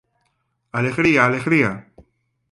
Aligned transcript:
Alegría, 0.79 1.21
alegría. 1.25 1.71